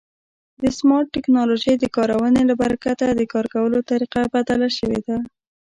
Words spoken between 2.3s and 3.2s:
له برکته